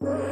[0.00, 0.24] Right.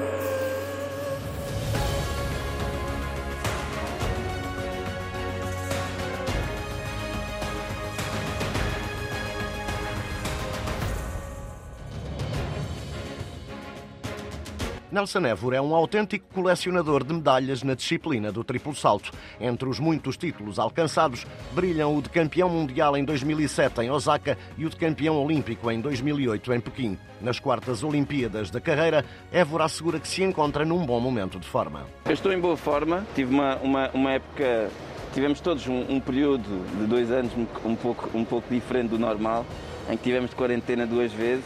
[14.96, 19.10] Nelson Évora é um autêntico colecionador de medalhas na disciplina do triplo salto.
[19.38, 24.64] Entre os muitos títulos alcançados, brilham o de campeão mundial em 2007 em Osaka e
[24.64, 26.98] o de campeão olímpico em 2008 em Pequim.
[27.20, 31.84] Nas quartas Olimpíadas da carreira, Évora assegura que se encontra num bom momento de forma.
[32.06, 34.70] Eu estou em boa forma, tive uma, uma, uma época
[35.12, 37.32] tivemos todos um, um, período de dois anos
[37.66, 39.44] um pouco, um pouco diferente do normal,
[39.90, 41.44] em que tivemos de quarentena duas vezes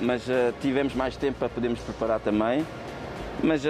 [0.00, 2.66] mas uh, tivemos mais tempo para podermos preparar também.
[3.42, 3.68] Mas uh,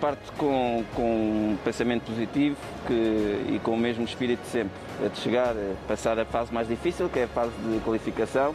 [0.00, 4.72] parto, com, com um pensamento positivo que, e com o mesmo espírito de sempre,
[5.12, 5.54] de chegar,
[5.88, 8.54] passar a fase mais difícil, que é a fase de qualificação.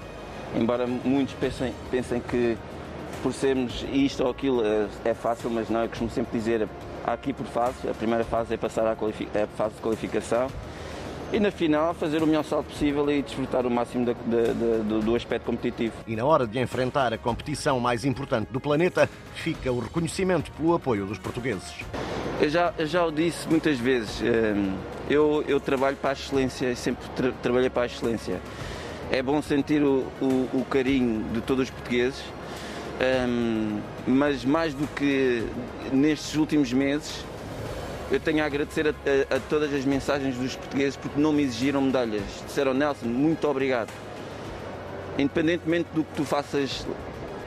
[0.56, 2.58] Embora muitos pensem, pensem que
[3.22, 4.62] por sermos isto ou aquilo
[5.04, 6.68] é fácil, mas não, eu costumo sempre dizer,
[7.06, 8.96] há aqui por fase, a primeira fase é passar à
[9.58, 10.48] fase de qualificação
[11.32, 15.46] e na final fazer o melhor salto possível e desfrutar o máximo do, do aspecto
[15.46, 15.94] competitivo.
[16.08, 20.74] E na hora de enfrentar a competição mais importante do planeta, fica o reconhecimento pelo
[20.74, 21.74] apoio dos portugueses.
[22.40, 24.74] Eu já, eu já o disse muitas vezes, ehm,
[25.10, 28.40] eu, eu trabalho para a excelência, sempre tra trabalhei para a excelência.
[29.10, 32.24] É bom sentir o, o, o carinho de todos os portugueses,
[33.00, 35.44] ehm, mas mais do que
[35.92, 37.26] nestes últimos meses,
[38.12, 41.44] eu tenho a agradecer a, a, a, todas as mensagens dos portugueses porque não me
[41.44, 42.24] exigiram medalhas.
[42.46, 43.90] Disseram, Nelson, muito obrigado.
[45.18, 46.86] Independentemente do que tu faças,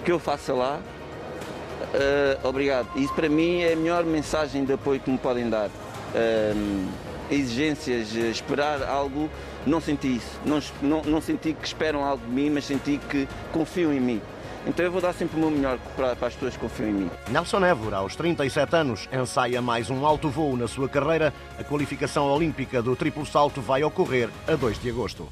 [0.05, 2.89] que eu faça lá, uh, obrigado.
[2.97, 5.69] Isso para mim é a melhor mensagem de apoio que me podem dar.
[5.69, 6.89] Uh,
[7.30, 9.30] exigências, esperar algo,
[9.67, 10.41] não senti isso.
[10.45, 14.20] Não, não, não senti que esperam algo de mim, mas senti que confiam em mim.
[14.66, 16.92] Então eu vou dar sempre o meu melhor para, para as pessoas que confiam em
[16.92, 17.11] mim.
[17.30, 21.33] Nelson Évora, aos 37 anos, ensaia mais um alto voo na sua carreira.
[21.58, 25.29] A qualificação olímpica do triplo salto vai ocorrer a 2 de agosto.